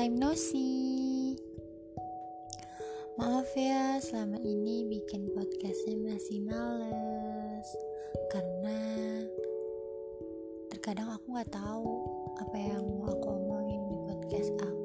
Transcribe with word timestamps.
time 0.00 0.32
see. 0.32 1.36
Maaf 3.20 3.52
ya 3.52 4.00
selama 4.00 4.40
ini 4.40 4.88
bikin 4.88 5.28
podcastnya 5.36 6.00
masih 6.00 6.40
males. 6.40 7.68
Karena 8.32 8.80
terkadang 10.72 11.12
aku 11.12 11.36
gak 11.36 11.52
tahu 11.52 12.00
apa 12.40 12.56
yang 12.56 12.80
mau 12.80 13.12
aku 13.12 13.28
omongin 13.28 13.82
di 13.92 13.96
podcast 14.08 14.50
aku 14.64 14.79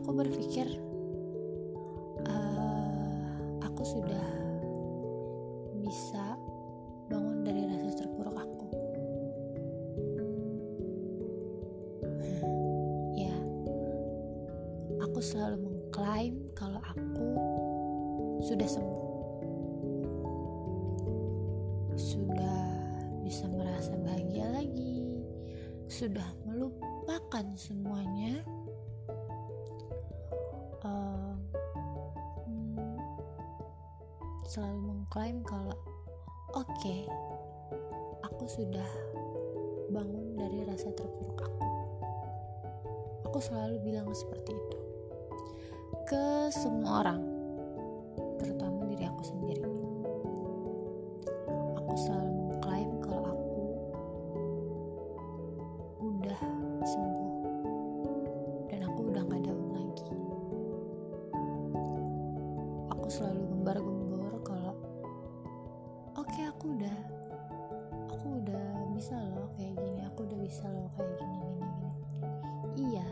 aku 0.00 0.16
berpikir 0.16 0.66
uh, 2.24 3.28
aku 3.60 3.84
sudah 3.84 4.28
bisa 5.80 6.40
bangun 7.12 7.44
dari 7.44 7.68
rasa 7.68 8.04
terpuruk 8.04 8.36
aku. 8.36 8.66
Ya 13.16 13.36
aku 15.04 15.20
selalu 15.20 15.68
mengklaim 15.68 16.34
kalau 16.56 16.80
aku 16.80 17.28
sudah 18.44 18.68
sembuh. 18.68 19.08
Sudah 22.00 22.64
bisa 23.24 23.44
merasa 23.52 23.92
bahagia 24.00 24.48
lagi. 24.48 25.20
Sudah 25.90 26.28
melupakan 26.44 27.44
semuanya 27.56 28.19
selalu 34.50 34.82
mengklaim 34.82 35.46
kalau 35.46 35.78
oke 36.58 36.66
okay, 36.74 37.06
aku 38.26 38.50
sudah 38.50 38.90
bangun 39.94 40.34
dari 40.34 40.66
rasa 40.66 40.90
terpuruk 40.90 41.38
aku. 41.38 41.66
Aku 43.30 43.38
selalu 43.38 43.78
bilang 43.86 44.10
seperti 44.10 44.50
itu 44.50 44.78
ke 46.10 46.50
semua 46.50 47.06
orang 47.06 47.29
oke 66.18 66.26
okay, 66.26 66.44
aku 66.50 66.74
udah 66.74 66.98
aku 68.10 68.26
udah 68.42 68.66
bisa 68.94 69.14
loh 69.14 69.46
kayak 69.54 69.78
gini 69.78 70.00
aku 70.02 70.26
udah 70.26 70.38
bisa 70.42 70.66
loh 70.66 70.90
kayak 70.98 71.14
gini 71.18 71.36
gini 71.38 71.68
gini. 71.70 71.90
Iya 72.90 73.06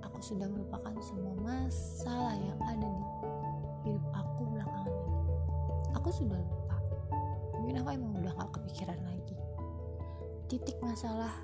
aku 0.00 0.18
sudah 0.32 0.48
melupakan 0.48 0.96
semua 1.04 1.34
masalah 1.44 2.32
yang 2.40 2.56
ada 2.64 2.88
di 2.88 3.04
hidup 3.84 4.04
aku 4.16 4.40
belakangan 4.48 4.96
ini. 4.96 5.22
Aku 5.92 6.08
sudah 6.08 6.38
lupa. 6.40 6.76
Mungkin 7.60 7.76
aku 7.84 7.88
emang 7.92 8.12
udah 8.24 8.32
gak 8.32 8.50
kepikiran 8.56 9.00
lagi. 9.04 9.36
Titik 10.48 10.80
masalah 10.80 11.36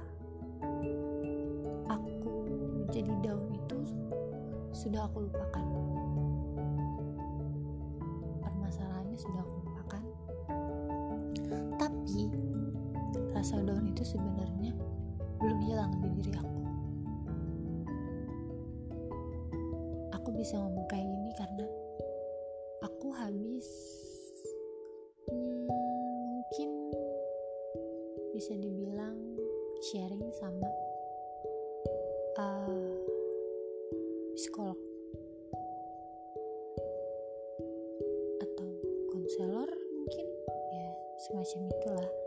aku 1.84 2.32
jadi 2.88 3.12
down 3.20 3.44
itu 3.52 3.76
sudah 4.72 5.04
aku 5.04 5.28
lupakan 5.28 5.91
rasa 13.42 13.58
down 13.58 13.91
itu 13.91 14.06
sebenarnya 14.06 14.70
belum 15.42 15.58
hilang 15.66 15.91
di 15.98 16.08
diri 16.14 16.30
aku. 16.38 16.62
Aku 20.14 20.30
bisa 20.30 20.54
ngomong 20.62 20.86
kayak 20.86 21.10
gini 21.10 21.34
karena 21.34 21.66
aku 22.86 23.10
habis 23.10 23.66
hmm, 25.26 25.66
mungkin 26.38 26.70
bisa 28.30 28.54
dibilang 28.54 29.19
sharing 29.91 30.22
sama 30.38 30.70
uh, 32.38 32.94
psikolog 34.38 34.78
atau 38.38 38.70
konselor 39.10 39.66
mungkin 39.98 40.26
ya 40.78 40.94
semacam 41.26 41.74
itulah 41.74 42.22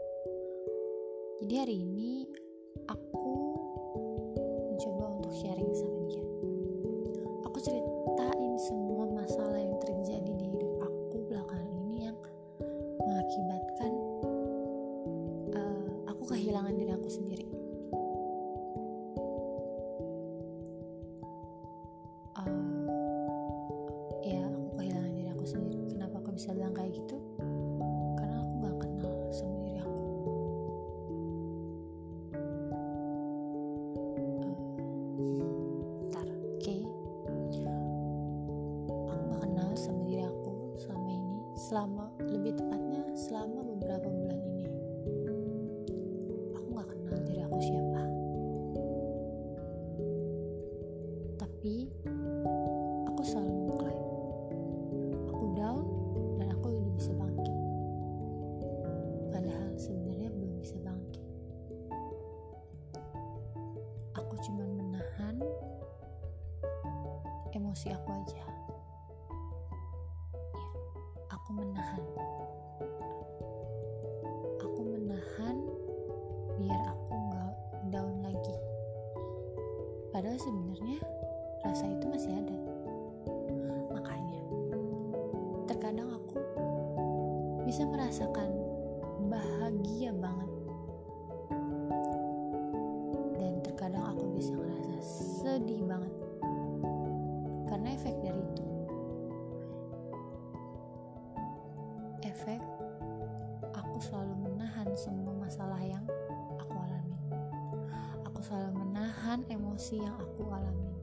jadi 1.44 1.68
hari 1.68 1.84
ini 1.84 2.24
aku 2.88 3.36
mencoba 4.72 5.20
untuk 5.20 5.34
sharing 5.36 5.72
sama 5.76 6.00
dia. 6.08 6.24
Aku 7.44 7.60
ceritain 7.60 8.54
semua 8.64 9.04
masalah 9.12 9.60
yang 9.60 9.76
terjadi 9.84 10.32
di 10.32 10.46
hidup 10.56 10.72
aku 10.80 11.28
belakangan 11.28 11.68
ini 11.84 12.08
yang 12.08 12.18
mengakibatkan 13.04 13.92
uh, 15.60 15.88
aku 16.08 16.24
kehilangan 16.24 16.72
diri 16.72 16.92
aku 16.96 17.10
sendiri. 17.12 17.48
Uh, 22.40 22.88
ya 24.24 24.40
aku 24.40 24.80
kehilangan 24.80 25.12
diri 25.12 25.30
aku 25.36 25.44
sendiri. 25.44 25.84
Kenapa 25.92 26.16
aku 26.24 26.32
bisa 26.32 26.56
bilang 26.56 26.72
kayak 26.72 26.96
gitu 26.96 27.35
emosi 67.86 68.02
aku 68.02 68.10
aja. 68.18 68.42
Ya, 68.42 68.50
aku 71.30 71.50
menahan. 71.54 72.04
Aku 74.58 74.80
menahan 74.82 75.58
biar 76.58 76.82
aku 76.90 77.14
nggak 77.14 77.54
down 77.94 78.16
lagi. 78.26 78.58
Padahal 80.10 80.40
sebenarnya 80.42 80.98
rasa 81.62 81.86
itu 81.86 82.06
masih 82.10 82.34
ada. 82.34 82.58
Makanya 83.94 84.42
terkadang 85.70 86.10
aku 86.10 86.42
bisa 87.70 87.86
merasakan 87.86 88.50
bahagia 89.30 90.10
banget 90.10 90.52
dan 93.38 93.54
terkadang 93.62 94.06
aku 94.10 94.26
bisa 94.34 94.58
ngerasa 94.58 94.98
sedih 95.46 95.86
banget 95.86 96.25
emosi 109.86 110.02
yang 110.02 110.18
aku 110.18 110.42
alami. 110.50 110.94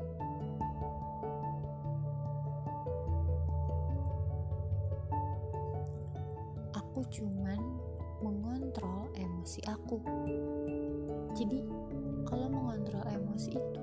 Aku 6.75 7.07
cuman 7.15 7.63
mengontrol 8.27 9.07
emosi 9.15 9.63
aku. 9.71 10.03
Jadi 11.39 11.63
kalau 12.27 12.51
mengontrol 12.51 13.07
emosi 13.07 13.55
itu 13.55 13.83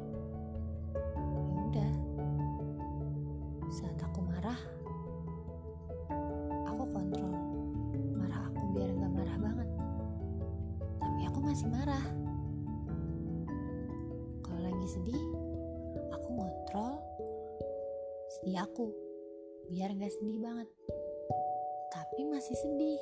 biar 19.69 19.93
nggak 19.93 20.13
sedih 20.17 20.41
banget. 20.41 20.69
Tapi 21.93 22.19
masih 22.25 22.57
sedih. 22.57 23.01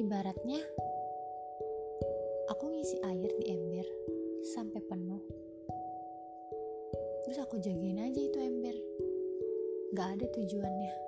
Ibaratnya 0.00 0.60
aku 2.48 2.64
ngisi 2.72 2.96
air 3.04 3.30
di 3.36 3.44
ember 3.52 3.86
sampai 4.56 4.80
penuh. 4.84 5.20
Terus 7.24 7.38
aku 7.40 7.60
jagain 7.60 8.00
aja 8.00 8.20
itu 8.20 8.38
ember. 8.40 8.76
Nggak 9.92 10.08
ada 10.18 10.26
tujuannya. 10.32 11.03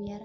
мер 0.00 0.22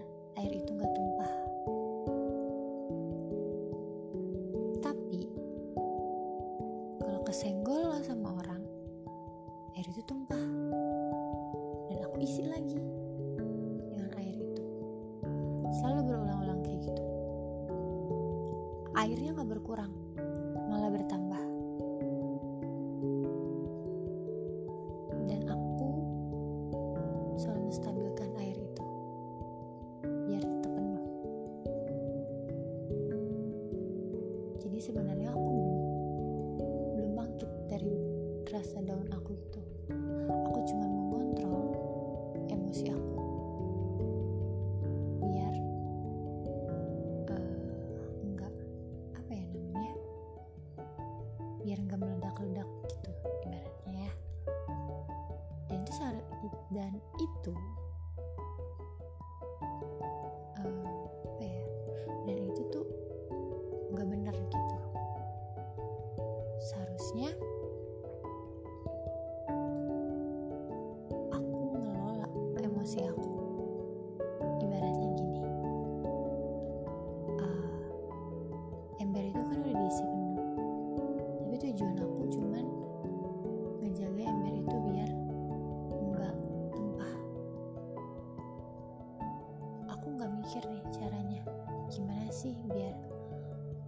mikir 90.46 90.62
nih 90.70 90.86
caranya. 90.94 91.42
Gimana 91.90 92.30
sih 92.30 92.54
biar 92.70 92.94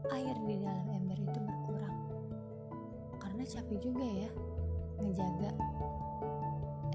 air 0.09 0.33
di 0.49 0.57
dalam 0.57 0.89
ember 0.89 1.21
itu 1.21 1.37
berkurang? 1.37 1.97
Karena 3.21 3.45
capek 3.45 3.77
juga 3.77 4.01
ya 4.01 4.29
ngejaga 4.97 5.53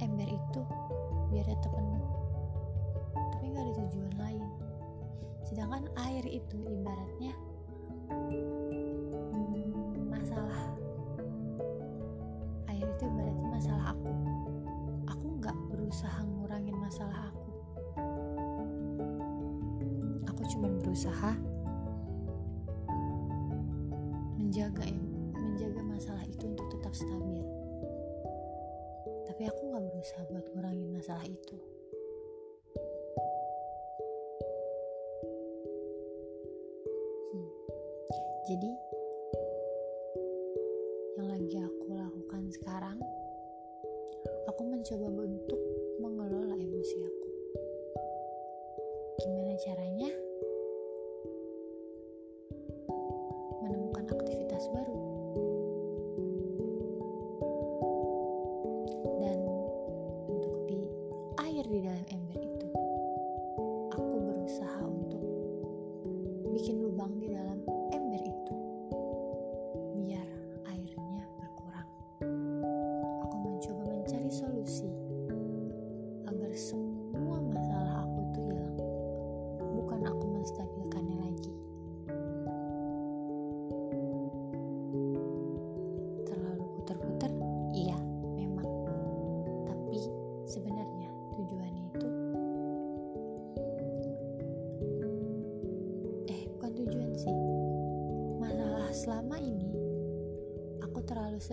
ember 0.02 0.28
itu 0.34 0.60
biar 1.30 1.46
tetap 1.46 1.70
penuh. 1.78 2.10
Tapi 3.14 3.44
nggak 3.54 3.62
ada 3.62 3.74
tujuan 3.86 4.14
lain. 4.18 4.42
Sedangkan 5.46 5.86
air 6.10 6.26
itu 6.26 6.58
ibaratnya 6.66 7.30
hmm, 8.10 10.10
masalah. 10.10 10.74
Air 12.66 12.82
itu 12.82 13.02
ibaratnya 13.06 13.46
masalah 13.46 13.94
aku. 13.94 14.10
Aku 15.06 15.26
nggak 15.38 15.54
berusaha 15.70 16.18
ngurangin 16.26 16.74
masalah 16.82 17.30
aku. 17.30 17.41
berusaha. 20.92 21.51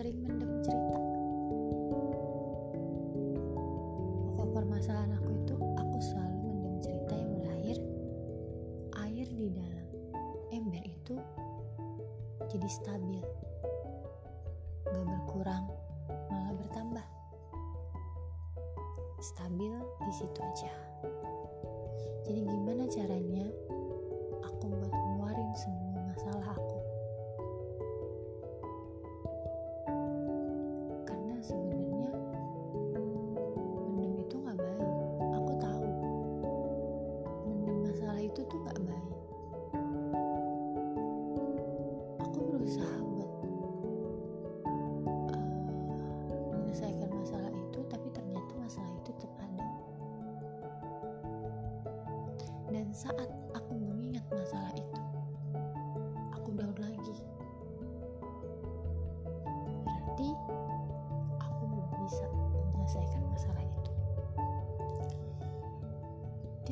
sering 0.00 0.16
mendem 0.24 0.64
cerita. 0.64 0.96
Pokok 4.32 4.48
permasalahan 4.56 5.12
aku 5.12 5.28
itu 5.44 5.54
aku 5.76 5.96
selalu 6.00 6.36
mendem 6.40 6.74
cerita 6.80 7.12
yang 7.20 7.32
berakhir 7.36 7.76
air 9.04 9.28
di 9.28 9.52
dalam. 9.52 9.86
Ember 10.56 10.80
itu 10.88 11.20
jadi 12.48 12.68
stabil 12.72 13.20
gak 14.88 15.04
berkurang 15.04 15.68
malah 16.32 16.56
bertambah. 16.56 17.06
Stabil 19.20 19.76
di 19.84 20.12
situ 20.16 20.40
aja. 20.40 20.72
Jadi 22.24 22.40
gimana 22.48 22.88
caranya 22.88 23.52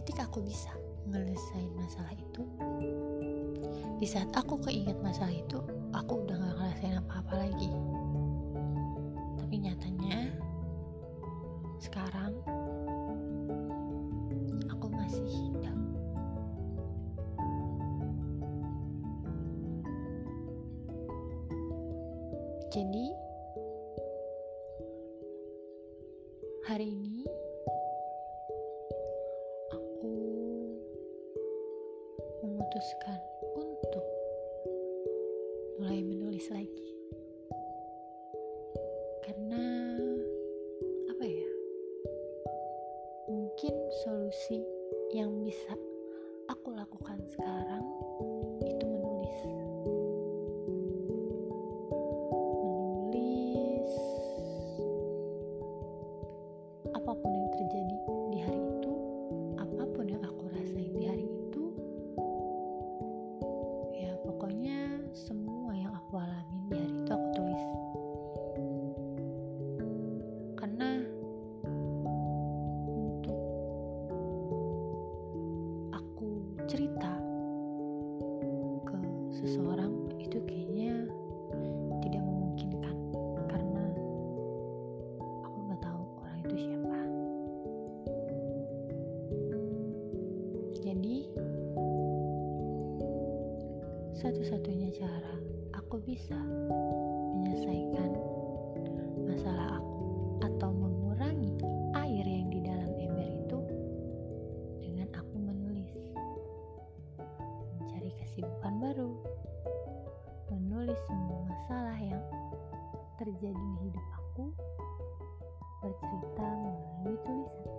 ketika 0.08 0.24
aku 0.24 0.40
bisa 0.40 0.72
ngelesain 1.12 1.68
masalah 1.76 2.16
itu 2.16 2.40
di 4.00 4.08
saat 4.08 4.32
aku 4.32 4.56
keinget 4.64 4.96
masalah 5.04 5.36
itu 5.36 5.60
aku 5.92 6.24
udah 6.24 6.32
gak 6.32 6.56
ngerasain 6.56 6.96
apa-apa 6.96 7.34
lagi. 7.44 7.68
Tapi 9.36 9.68
nyatanya 9.68 10.32
sekarang 11.76 12.40
aku 14.72 14.88
masih 14.88 15.28
hidup. 15.28 15.76
Jadi 22.72 23.12
hari 26.64 26.96
ini 26.96 27.28
memutuskan 32.78 33.18
untuk 33.58 34.06
mulai 35.82 35.98
menulis 35.98 36.46
lagi. 36.54 36.87
satu-satunya 94.18 94.90
cara 94.98 95.30
aku 95.78 96.02
bisa 96.02 96.34
menyelesaikan 96.34 98.10
masalah 99.30 99.78
aku 99.78 100.02
atau 100.42 100.74
mengurangi 100.74 101.54
air 101.94 102.26
yang 102.26 102.50
di 102.50 102.58
dalam 102.66 102.90
ember 102.98 103.30
itu 103.30 103.58
dengan 104.82 105.06
aku 105.14 105.36
menulis, 105.38 105.94
mencari 107.78 108.10
kesibukan 108.18 108.74
baru, 108.82 109.14
menulis 110.50 110.98
semua 111.06 111.38
masalah 111.46 111.98
yang 112.02 112.24
terjadi 113.22 113.54
di 113.54 113.78
hidup 113.86 114.06
aku, 114.18 114.50
bercerita 115.78 116.46
melalui 116.58 117.14
tulisan. 117.22 117.77